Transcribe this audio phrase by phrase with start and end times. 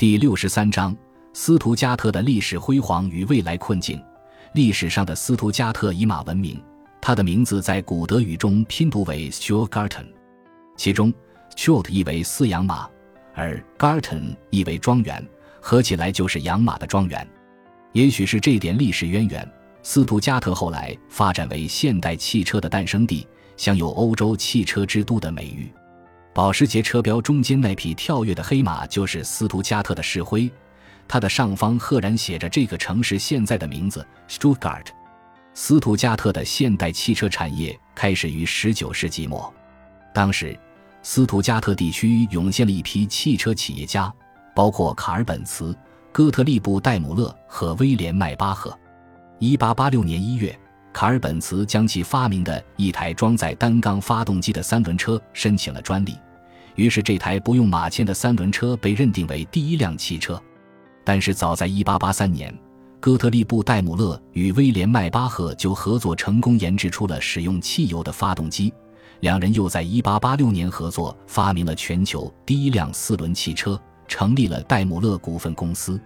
[0.00, 0.96] 第六十三章：
[1.34, 4.02] 斯图加特的历史辉煌与未来困境。
[4.54, 6.58] 历史上的斯图加特以马闻名，
[7.02, 10.06] 它的名字在古德语中拼读为 Stuttgarten，
[10.74, 11.12] 其中
[11.54, 12.88] Stut 意为饲养马，
[13.34, 15.22] 而 Garten 意为庄园，
[15.60, 17.28] 合起来就是养马的庄园。
[17.92, 19.46] 也许是这点历史渊源，
[19.82, 23.28] 斯图加特后来发展为现代汽车的诞生地，
[23.58, 25.70] 享有“欧洲汽车之都”的美誉。
[26.32, 30.50] 保时捷车标中间那匹跳跃的黑马就是斯图加特的市徽，
[31.08, 34.86] 它的上方赫然写着这个城市现在的名字 Stuttgart。
[35.54, 39.52] 斯图加特的现代汽车产业开始于19世纪末，
[40.14, 40.56] 当时
[41.02, 44.12] 斯图加特地区涌现了一批汽车企业家，
[44.54, 45.76] 包括卡尔本茨、
[46.12, 48.78] 哥特利布戴姆勒和威廉迈巴赫。
[49.40, 50.58] 1886年1月。
[50.92, 56.18] 卡尔本茨将其发明的一台装载单缸发动机的三轮车申请了专利，
[56.76, 60.40] 于是这台不用马钎的三轮车被认定为第一辆汽车。
[61.04, 62.58] 但是早在1883年，
[63.00, 68.72] 哥特利布戴姆勒与威廉迈巴赫就合作成功研制出了使用汽油的发动机，
[69.20, 76.00] 两人又在1886年合作发明了全球第一辆四轮汽车，成立了戴姆勒股份公司。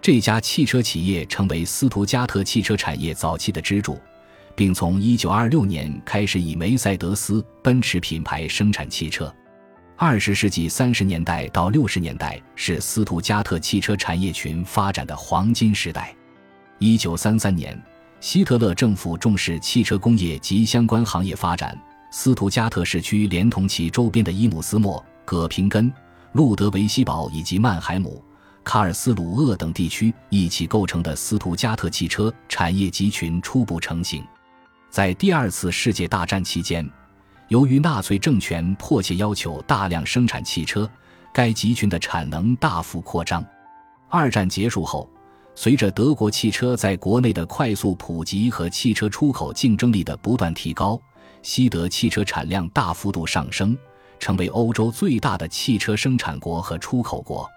[0.00, 3.98] 这家汽车企业成为斯图加特汽车产业早期的支柱。
[4.56, 9.32] 并从1926年开始以梅赛德斯奔驰品牌生产汽车。
[10.02, 16.16] 二十世纪三十年代到六十年代是斯图加特汽车产业群发展的黄金时代。
[16.78, 17.82] 1933年，
[18.18, 21.78] 希特勒政府重视汽车工业及相关行业发展，
[22.10, 25.92] 斯图加特市区连同其周边的伊姆斯莫、葛平根、
[26.32, 28.24] 路德维希堡以及曼海姆。
[28.64, 34.24] 卡尔斯鲁厄等地区一起构成的斯图加特汽车产业集群初步成型。
[34.88, 36.90] 在第二次世界大战期间，
[37.50, 40.88] 由于纳粹政权迫切要求大量生产汽车，
[41.34, 43.44] 该集群的产能大幅扩张。
[44.08, 45.10] 二战结束后，
[45.56, 50.96] 随着德国汽车在国内的快速普及和汽车出口竞争力的不断提高，
[51.42, 53.76] 西德汽车产量大幅度上升，
[54.20, 57.50] 成为欧洲最大的汽车生产国和出口国。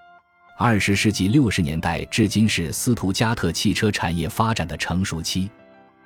[0.57, 5.51] 二十世纪六十年代至今是斯图加特汽车产业发展的成熟期。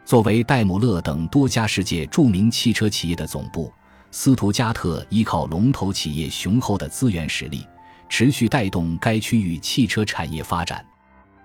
[0.08, 3.70] 作为戴姆勒等多家世界著名汽车企业的总部，
[4.10, 7.68] 斯图加特依靠龙头企业雄厚的资源实力，
[8.08, 10.82] 持续带动该区域汽车产业发展。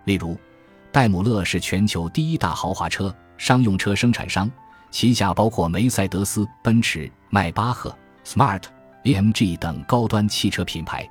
[0.05, 0.39] 例如，
[0.93, 4.49] 戴姆勒是全球第一大豪华车、商用车生产商，
[4.93, 7.93] 旗下包括梅赛德斯、奔驰、迈巴赫、
[8.25, 8.63] Smart、
[9.03, 11.05] AMG 等高端汽车品牌。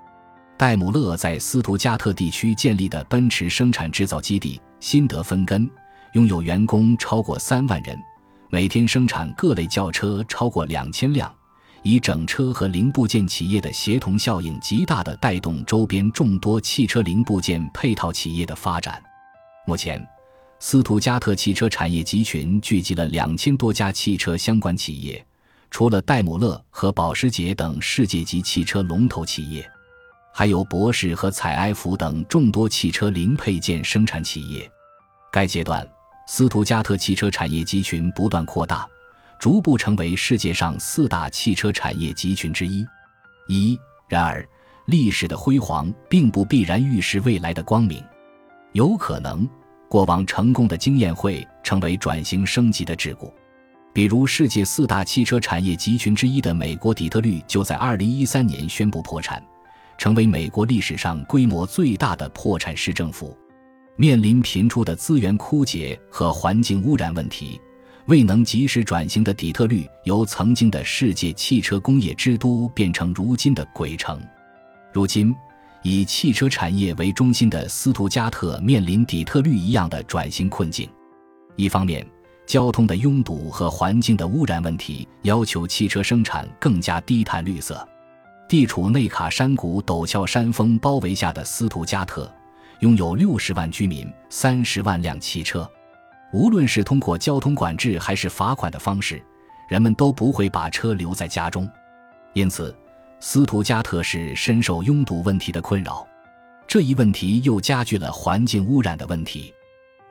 [0.56, 5.70] 戴姆勒在斯图加特地区建立的奔驰生产制造基地辛德芬根。
[6.14, 7.98] 拥有员工超过三万人，
[8.50, 11.34] 每天生产各类轿车超过两千辆，
[11.84, 19.02] 以整车和零部件企业的协同效应，极大地带动周边众多汽车零部件配套企业的发展。
[19.66, 20.06] 目前，
[20.60, 25.26] 斯图加特汽车产业集群聚集了两千多家汽车相关企业，
[25.70, 29.66] 除了戴姆勒和保时捷等世界级汽车龙头企业，
[30.34, 34.70] 还有博世和采埃孚等众多汽车零配件生产企业。
[35.32, 35.88] 该阶段。
[36.28, 38.88] 斯图加特汽车产业集群不断扩大，
[39.38, 42.86] 逐步成为世界上四大汽车产业集群之一。
[43.48, 43.78] 一
[44.08, 44.48] 然而，
[44.86, 48.04] 历史的辉煌并不必然预示未来的光明。
[48.72, 49.48] 有可能，
[49.90, 53.32] 过往成功的经验会成为转型升级的桎梏。
[53.94, 59.44] 比如，世界四大汽车产业集群之一的美国底特律，就在2013年宣布破产，
[59.98, 63.38] 成为美国历史上规模最大的破产市政府。
[64.02, 67.62] 面临频出的资源枯竭和环境污染问题，
[68.08, 74.20] 未能及时转型的底特律，由曾经的世界汽车工业之都变成如今的鬼城。
[74.92, 75.36] 如今，
[75.84, 80.90] 以汽车产业为中心的斯图加特面临底特律一样的转型困境。
[81.56, 82.04] 一方面，
[82.48, 87.88] 交通的拥堵和环境的污染问题要求汽车生产更加低碳绿色。
[88.50, 92.28] 地处内卡山谷陡峭山峰包围下的斯图加特。
[92.82, 95.70] 拥有六十万居民，三十万辆汽车。
[96.34, 99.22] 无论是通过交通管制还是罚款的方式，
[99.70, 101.70] 人们都不会把车留在家中。
[102.34, 102.76] 因此，
[103.20, 106.08] 斯图加特是深受拥堵问题的困扰。
[106.68, 109.54] 这一问题又加剧了环境污染的问题。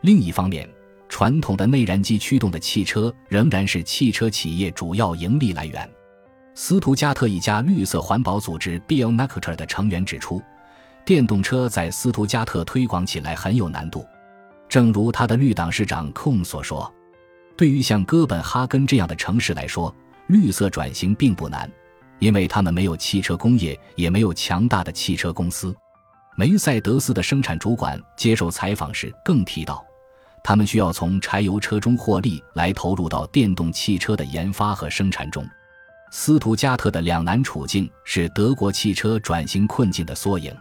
[0.03, 0.69] 另一方面，
[1.09, 5.91] 传统的内燃机驱动的汽车仍然是汽车企业主要盈利来源。
[6.55, 10.41] 斯图加特一家绿色环保组织 b i l n a c t e r 的成员指出。
[11.05, 14.07] 电动车在斯图加特推广起来很有难度，
[14.69, 16.93] 正如他的绿党市长控所说
[17.57, 19.95] ：“对于像哥本哈根这样的城市来说，
[20.29, 21.69] 绿色转型并不难，
[22.21, 25.75] 因为他们没有汽车工业，也没有强大的汽车公司。”
[26.37, 29.85] 梅赛德斯的生产主管接受采访时更提到，
[30.45, 35.45] 他们需要从柴油车中获利来投入到电动汽车的研发和生产中。
[36.13, 40.55] 斯图加特的两难处境是德国汽车转型困境的缩影。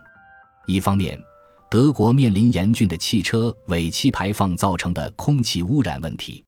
[0.69, 1.19] 一方面，
[1.67, 6.45] 德国面临严峻的汽车尾气排放造成的空气污染问题。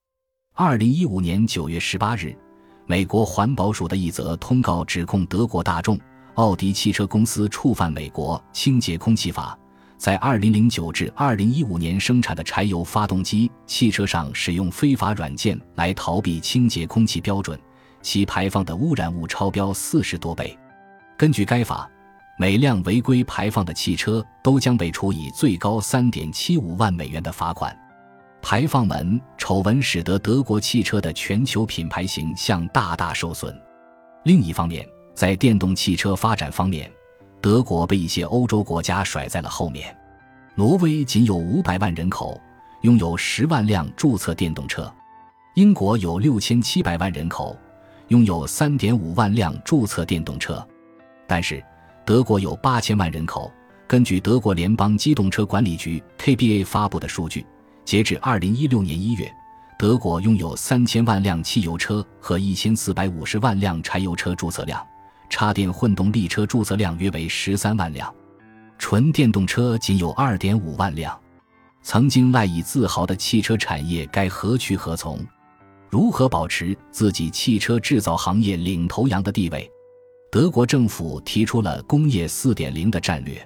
[0.54, 2.38] 二零一五年九月十八日，
[2.86, 6.00] 美国环保署的一则通告指控德国大众
[6.36, 9.58] 奥迪汽车公司触犯美国清洁空气法，
[9.98, 17.60] 在二零零九至二零一五年生产的柴油发动机汽车上使用非法软件来逃避清洁空气标准。
[18.04, 20.56] 其排放的污染物超标四十多倍。
[21.18, 21.90] 根据该法，
[22.42, 27.72] 每辆违规排放的汽车都将被处以最高三点七五万美元的罚款。
[28.42, 33.56] 排放门丑闻使得德国汽车的全球品牌形象大大受损。
[34.24, 34.84] 另一方面，
[35.14, 36.92] 在电动汽车发展方面，
[37.40, 39.96] 德国被一些欧洲国家甩在了后面。
[40.56, 42.42] 挪威仅有五百万人口，
[42.82, 44.92] 拥有十万辆注册电动车；
[45.54, 47.56] 英国有六千七百万人口。
[48.08, 50.68] 拥有三点五万辆注册电动车，
[51.28, 51.64] 但是
[52.06, 53.52] 德国有八千万人口。
[53.88, 57.46] 根据德国联邦机动车管理局 （KBA） 发布的数据，
[57.84, 59.30] 截至二零一六年一月，
[59.78, 64.82] 德国拥有三千万辆汽油车和一千四百五十万辆柴油车注册量，
[65.30, 68.14] 插电混动力车注册量约为十三万辆，
[68.78, 71.20] 纯电动车仅有二点五万辆。
[71.84, 75.20] 曾经赖以自豪的汽车产业该何去何从？
[75.90, 79.70] 如何保持自己汽车制造行业领头羊的地位？
[80.32, 83.46] 德国政府提出了“工业 4.0” 的战略，